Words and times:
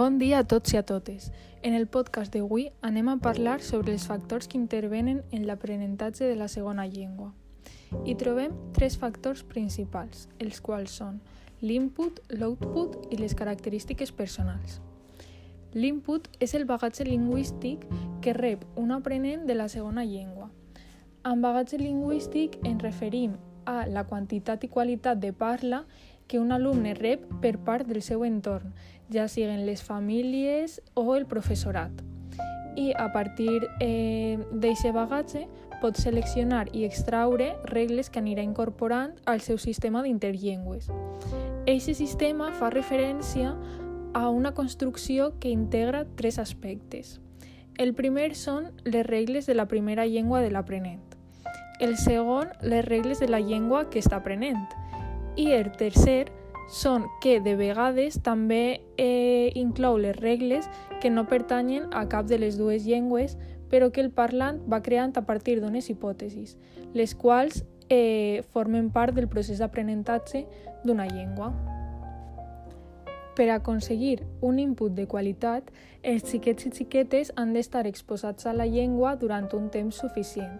Bon 0.00 0.14
dia 0.16 0.38
a 0.38 0.44
tots 0.48 0.72
i 0.72 0.78
a 0.78 0.82
totes. 0.82 1.26
En 1.60 1.74
el 1.76 1.84
podcast 1.84 2.32
d'avui 2.32 2.62
anem 2.80 3.10
a 3.12 3.18
parlar 3.20 3.58
sobre 3.60 3.92
els 3.92 4.06
factors 4.08 4.46
que 4.48 4.56
intervenen 4.56 5.18
en 5.30 5.42
l'aprenentatge 5.44 6.24
de 6.24 6.38
la 6.40 6.46
segona 6.48 6.86
llengua. 6.88 7.34
Hi 8.08 8.14
trobem 8.16 8.54
tres 8.72 8.96
factors 8.96 9.42
principals, 9.44 10.22
els 10.38 10.62
quals 10.64 10.94
són 11.02 11.18
l'input, 11.60 12.22
l'output 12.30 13.12
i 13.12 13.18
les 13.20 13.36
característiques 13.36 14.14
personals. 14.22 14.78
L'input 15.74 16.30
és 16.40 16.56
el 16.56 16.64
bagatge 16.64 17.04
lingüístic 17.04 17.84
que 18.24 18.32
rep 18.32 18.64
un 18.80 18.96
aprenent 18.96 19.44
de 19.44 19.58
la 19.58 19.68
segona 19.68 20.06
llengua. 20.08 20.48
Amb 21.28 21.44
bagatge 21.44 21.76
lingüístic 21.76 22.56
ens 22.64 22.80
referim 22.80 23.36
a 23.68 23.84
la 23.84 24.06
quantitat 24.08 24.64
i 24.64 24.72
qualitat 24.72 25.20
de 25.20 25.34
parla 25.36 25.84
que 26.30 26.38
un 26.38 26.52
alumne 26.52 26.94
rep 26.94 27.24
per 27.42 27.58
part 27.58 27.88
del 27.90 28.04
seu 28.06 28.22
entorn, 28.22 28.70
ja 29.10 29.26
siguin 29.26 29.64
les 29.66 29.82
famílies 29.82 30.78
o 30.94 31.16
el 31.16 31.26
professorat. 31.26 31.90
I 32.78 32.92
a 32.94 33.08
partir 33.10 33.66
eh, 33.82 34.38
d'aquest 34.52 34.94
bagatge 34.94 35.48
pot 35.82 35.98
seleccionar 35.98 36.68
i 36.70 36.84
extraure 36.86 37.56
regles 37.66 38.12
que 38.14 38.20
anirà 38.22 38.44
incorporant 38.46 39.16
al 39.26 39.42
seu 39.42 39.58
sistema 39.58 40.04
d'interllengües. 40.06 40.86
Aquest 41.66 41.98
sistema 41.98 42.52
fa 42.54 42.70
referència 42.70 43.56
a 44.14 44.28
una 44.30 44.54
construcció 44.54 45.32
que 45.40 45.50
integra 45.50 46.04
tres 46.14 46.38
aspectes. 46.38 47.18
El 47.74 47.90
primer 47.98 48.36
són 48.38 48.70
les 48.84 49.02
regles 49.02 49.50
de 49.50 49.58
la 49.58 49.66
primera 49.66 50.06
llengua 50.06 50.44
de 50.46 50.54
l'aprenent. 50.54 51.02
El 51.80 51.96
segon, 51.96 52.54
les 52.62 52.84
regles 52.84 53.18
de 53.18 53.26
la 53.26 53.40
llengua 53.40 53.88
que 53.90 53.98
està 53.98 54.20
aprenent 54.20 54.68
i 55.36 55.52
el 55.52 55.70
tercer 55.72 56.30
són 56.70 57.06
que 57.22 57.40
de 57.42 57.56
vegades 57.58 58.20
també 58.22 58.80
eh, 58.96 59.50
inclou 59.58 59.98
les 59.98 60.16
regles 60.16 60.68
que 61.02 61.10
no 61.10 61.26
pertanyen 61.26 61.88
a 61.92 62.06
cap 62.08 62.26
de 62.30 62.38
les 62.38 62.58
dues 62.58 62.86
llengües 62.86 63.36
però 63.70 63.90
que 63.94 64.02
el 64.02 64.10
parlant 64.10 64.60
va 64.70 64.82
creant 64.82 65.14
a 65.16 65.24
partir 65.24 65.60
d'unes 65.62 65.88
hipòtesis, 65.88 66.56
les 66.92 67.14
quals 67.14 67.62
eh, 67.88 68.42
formen 68.50 68.90
part 68.90 69.14
del 69.14 69.28
procés 69.30 69.62
d'aprenentatge 69.62 70.44
d'una 70.84 71.06
llengua. 71.06 71.52
Per 73.38 73.46
aconseguir 73.54 74.26
un 74.42 74.58
input 74.58 74.92
de 74.92 75.06
qualitat, 75.06 75.70
els 76.02 76.26
xiquets 76.26 76.66
i 76.66 76.72
xiquetes 76.74 77.30
han 77.38 77.54
d'estar 77.54 77.86
exposats 77.86 78.46
a 78.46 78.52
la 78.52 78.66
llengua 78.66 79.14
durant 79.16 79.46
un 79.54 79.70
temps 79.70 80.02
suficient. 80.02 80.58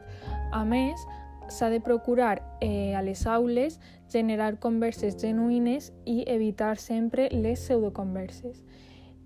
A 0.54 0.62
més, 0.64 1.02
s'ha 1.50 1.68
de 1.70 1.80
procurar 1.80 2.42
eh, 2.60 2.94
a 2.94 3.02
les 3.02 3.26
aules 3.26 3.80
generar 4.10 4.58
converses 4.58 5.18
genuïnes 5.20 5.92
i 6.04 6.24
evitar 6.26 6.78
sempre 6.78 7.28
les 7.30 7.60
pseudoconverses. 7.60 8.64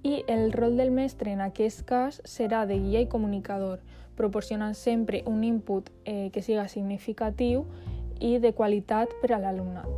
I 0.03 0.25
el 0.29 0.53
rol 0.53 0.77
del 0.77 0.91
mestre 0.91 1.33
en 1.33 1.41
aquest 1.41 1.85
cas 1.89 2.21
serà 2.25 2.67
de 2.67 2.77
guia 2.79 3.01
i 3.01 3.09
comunicador, 3.09 3.81
proporcionant 4.17 4.75
sempre 4.75 5.23
un 5.27 5.45
input 5.45 5.89
eh, 6.05 6.31
que 6.33 6.43
siga 6.43 6.69
significatiu 6.69 7.65
i 8.21 8.39
de 8.39 8.53
qualitat 8.53 9.15
per 9.23 9.33
a 9.33 9.41
l'alumnat. 9.41 9.89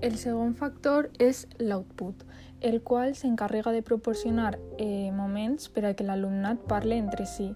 El 0.00 0.14
segon 0.14 0.52
factor 0.54 1.08
és 1.18 1.48
l'output, 1.58 2.22
el 2.60 2.82
qual 2.82 3.16
s'encarrega 3.18 3.72
de 3.72 3.82
proporcionar 3.82 4.58
eh, 4.78 5.10
moments 5.10 5.68
per 5.74 5.88
a 5.88 5.94
que 5.94 6.06
l'alumnat 6.06 6.62
parle 6.70 6.98
entre 7.00 7.26
si, 7.26 7.48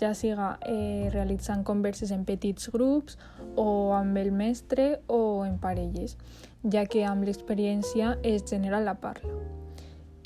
ja 0.00 0.12
siga 0.14 0.56
eh, 0.66 1.08
realitzant 1.12 1.64
converses 1.64 2.12
en 2.14 2.24
petits 2.28 2.70
grups 2.72 3.18
o 3.56 3.92
amb 3.96 4.18
el 4.18 4.32
mestre 4.32 5.00
o 5.06 5.44
en 5.44 5.58
parelles, 5.62 6.16
ja 6.62 6.86
que 6.86 7.04
amb 7.06 7.24
l'experiència 7.28 8.16
es 8.22 8.44
genera 8.50 8.80
la 8.80 8.96
parla. 9.00 9.32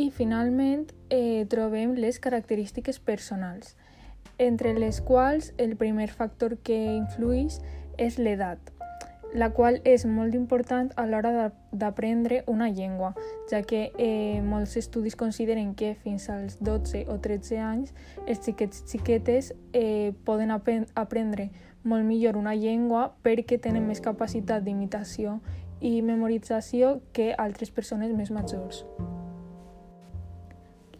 I 0.00 0.10
finalment 0.10 0.88
eh, 1.10 1.46
trobem 1.52 1.94
les 1.94 2.18
característiques 2.18 2.98
personals, 2.98 3.76
entre 4.38 4.72
les 4.78 5.00
quals 5.04 5.52
el 5.58 5.76
primer 5.76 6.08
factor 6.08 6.56
que 6.64 6.78
influeix 6.96 7.60
és 8.00 8.16
l'edat 8.16 8.72
la 9.34 9.50
qual 9.54 9.80
és 9.84 10.04
molt 10.06 10.34
important 10.34 10.90
a 10.98 11.06
l'hora 11.06 11.52
d'aprendre 11.72 12.42
una 12.50 12.68
llengua, 12.68 13.14
ja 13.50 13.62
que 13.62 13.92
eh, 13.96 14.42
molts 14.42 14.76
estudis 14.76 15.16
consideren 15.16 15.74
que 15.74 15.94
fins 15.94 16.28
als 16.30 16.58
12 16.60 17.06
o 17.08 17.18
13 17.22 17.60
anys 17.62 17.94
els 18.26 18.42
xiquets 18.42 18.82
i 18.82 18.88
xiquetes 18.96 19.52
eh, 19.72 20.12
poden 20.24 20.50
aprendre 20.50 21.50
molt 21.82 22.04
millor 22.04 22.36
una 22.36 22.54
llengua 22.54 23.14
perquè 23.22 23.60
tenen 23.60 23.86
més 23.86 24.02
capacitat 24.02 24.64
d'imitació 24.66 25.38
i 25.80 26.02
memorització 26.02 27.00
que 27.12 27.32
altres 27.32 27.70
persones 27.70 28.12
més 28.12 28.30
majors. 28.30 28.84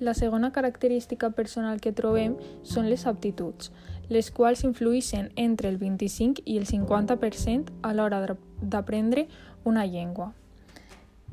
La 0.01 0.15
segona 0.15 0.49
característica 0.51 1.29
personal 1.37 1.81
que 1.85 1.93
trobem 1.93 2.39
són 2.65 2.89
les 2.89 3.05
aptituds, 3.07 3.69
les 4.11 4.31
quals 4.35 4.65
influeixen 4.67 5.31
entre 5.37 5.71
el 5.71 5.79
25 5.79 6.43
i 6.45 6.59
el 6.59 6.67
50% 6.67 7.73
a 7.87 7.95
l'hora 7.95 8.37
d'aprendre 8.61 9.29
una 9.65 9.87
llengua. 9.87 10.33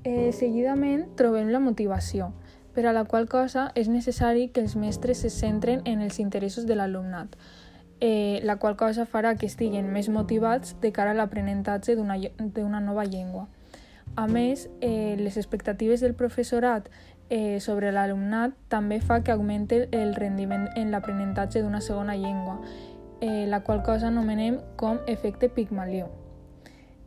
Eh, 0.05 0.31
seguidament 0.31 1.07
trobem 1.17 1.49
la 1.51 1.59
motivació, 1.59 2.31
per 2.77 2.85
a 2.85 2.93
la 2.93 3.03
qual 3.09 3.25
cosa 3.27 3.71
és 3.75 3.89
necessari 3.89 4.47
que 4.53 4.61
els 4.61 4.77
mestres 4.77 5.25
se 5.25 5.33
centren 5.33 5.81
en 5.89 6.05
els 6.05 6.19
interessos 6.21 6.67
de 6.69 6.77
l'alumnat, 6.77 7.33
eh, 7.99 8.39
la 8.43 8.59
qual 8.61 8.77
cosa 8.77 9.07
farà 9.09 9.33
que 9.35 9.49
estiguin 9.49 9.89
més 9.91 10.07
motivats 10.07 10.75
de 10.79 10.93
cara 10.93 11.11
a 11.11 11.17
l'aprenentatge 11.17 11.97
d'una 11.97 12.79
nova 12.79 13.05
llengua. 13.09 13.47
A 14.17 14.25
més, 14.25 14.67
eh, 14.81 15.15
les 15.19 15.37
expectatives 15.37 16.01
del 16.01 16.15
professorat 16.15 16.89
eh, 17.29 17.59
sobre 17.61 17.91
l'alumnat 17.93 18.55
també 18.67 18.97
fa 18.99 19.19
que 19.21 19.29
augmenti 19.29 19.83
el 19.93 20.15
rendiment 20.15 20.63
en 20.75 20.89
l'aprenentatge 20.89 21.61
d'una 21.61 21.81
segona 21.85 22.15
llengua, 22.17 22.55
eh, 23.21 23.45
la 23.45 23.59
qual 23.61 23.83
cosa 23.83 24.07
anomenem 24.07 24.57
com 24.75 24.97
efecte 25.05 25.49
Pigmalió. 25.49 26.07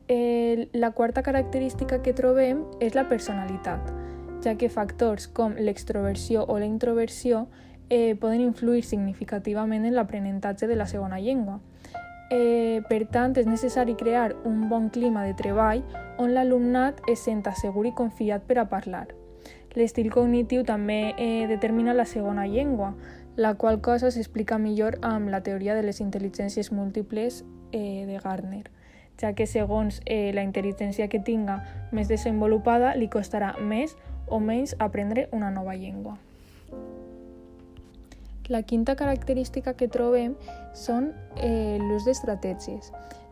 Eh, 0.07 0.69
la 0.73 0.93
quarta 0.93 1.25
característica 1.27 2.01
que 2.01 2.15
trobem 2.15 2.63
és 2.79 2.95
la 2.95 3.09
personalitat, 3.09 3.91
ja 4.47 4.55
que 4.55 4.71
factors 4.71 5.27
com 5.27 5.59
l'extroversió 5.59 6.45
o 6.47 6.61
la 6.63 6.71
introversió 6.71 7.49
eh, 7.89 8.15
poden 8.15 8.41
influir 8.41 8.85
significativament 8.85 9.85
en 9.85 9.99
l'aprenentatge 9.99 10.71
de 10.71 10.79
la 10.79 10.87
segona 10.87 11.19
llengua. 11.19 11.59
Eh, 12.31 12.83
per 12.89 13.09
tant, 13.11 13.35
és 13.35 13.49
necessari 13.51 13.97
crear 13.99 14.37
un 14.47 14.69
bon 14.71 14.89
clima 14.95 15.25
de 15.27 15.35
treball 15.35 15.83
on 16.23 16.31
l'alumnat 16.31 17.01
es 17.11 17.25
senta 17.27 17.57
segur 17.59 17.89
i 17.91 17.95
confiat 17.97 18.47
per 18.47 18.61
a 18.63 18.69
parlar. 18.71 19.09
L'estil 19.75 20.13
cognitiu 20.15 20.63
també 20.67 21.15
eh, 21.19 21.47
determina 21.51 21.95
la 21.95 22.07
segona 22.07 22.47
llengua, 22.47 22.95
la 23.37 23.55
qual 23.55 23.81
cosa 23.81 24.11
s'explica 24.11 24.59
millor 24.59 24.99
amb 25.03 25.31
la 25.31 25.43
teoria 25.43 25.75
de 25.75 25.83
les 25.83 26.01
intel·ligències 26.03 26.71
múltiples 26.71 27.45
eh, 27.73 28.07
de 28.07 28.19
Gardner, 28.23 28.67
ja 29.19 29.33
que 29.35 29.47
segons 29.47 30.01
eh, 30.07 30.31
la 30.35 30.47
intel·ligència 30.47 31.11
que 31.11 31.23
tinga 31.23 31.61
més 31.91 32.11
desenvolupada 32.11 32.95
li 32.95 33.11
costarà 33.11 33.57
més 33.59 33.97
o 34.27 34.39
menys 34.39 34.75
aprendre 34.79 35.29
una 35.33 35.51
nova 35.51 35.75
llengua. 35.75 36.19
La 38.51 38.65
quinta 38.67 38.97
característica 38.99 39.77
que 39.79 39.87
trobem 39.89 40.35
són 40.75 41.13
eh, 41.39 41.79
l'ús 41.79 42.05
d'estratègies 42.09 42.91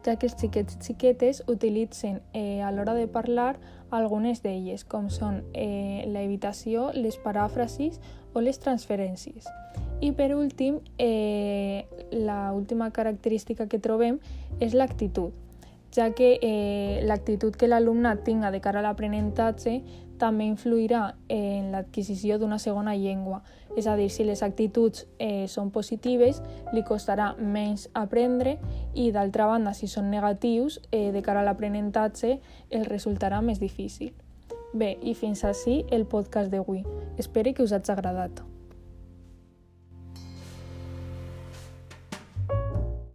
ja 0.09 0.17
que 0.17 0.29
els 0.29 0.37
xiquets 0.39 0.77
i 0.77 0.85
xiquetes 0.85 1.43
utilitzen 1.51 2.21
eh, 2.33 2.63
a 2.63 2.71
l'hora 2.73 2.95
de 2.95 3.07
parlar 3.11 3.57
algunes 3.91 4.43
d'elles, 4.45 4.85
com 4.85 5.09
són 5.13 5.43
eh, 5.53 6.05
la 6.13 6.23
evitació, 6.25 6.91
les 6.95 7.19
paràfrasis 7.25 7.99
o 8.35 8.45
les 8.45 8.61
transferències. 8.61 9.49
I 10.01 10.13
per 10.13 10.35
últim, 10.37 10.81
eh, 10.99 11.85
la 12.13 12.53
última 12.53 12.91
característica 12.93 13.67
que 13.67 13.81
trobem 13.83 14.21
és 14.61 14.75
l'actitud, 14.75 15.33
ja 15.95 16.11
que 16.13 16.39
eh, 16.43 17.01
l'actitud 17.07 17.57
que 17.57 17.69
l'alumnat 17.69 18.25
tinga 18.25 18.51
de 18.51 18.61
cara 18.61 18.81
a 18.81 18.87
l'aprenentatge 18.87 19.81
també 20.19 20.49
influirà 20.51 21.15
en 21.31 21.71
l'adquisició 21.73 22.39
d'una 22.39 22.59
segona 22.59 22.97
llengua. 22.99 23.43
És 23.77 23.87
a 23.87 23.95
dir, 23.97 24.11
si 24.11 24.27
les 24.27 24.43
actituds 24.43 25.07
eh, 25.19 25.47
són 25.49 25.71
positives, 25.71 26.43
li 26.75 26.83
costarà 26.83 27.33
menys 27.39 27.89
aprendre 27.95 28.59
i, 28.95 29.13
d'altra 29.15 29.47
banda, 29.47 29.73
si 29.73 29.87
són 29.87 30.11
negatius, 30.11 30.81
eh, 30.91 31.13
de 31.15 31.23
cara 31.23 31.45
a 31.45 31.47
l'aprenentatge, 31.47 32.39
el 32.71 32.87
resultarà 32.91 33.41
més 33.41 33.63
difícil. 33.63 34.13
Bé, 34.75 34.97
i 35.01 35.15
fins 35.15 35.47
així 35.49 35.85
el 35.91 36.05
podcast 36.05 36.51
d'avui. 36.53 36.85
Espero 37.17 37.55
que 37.55 37.63
us 37.65 37.73
hagi 37.73 37.95
agradat. 37.95 38.43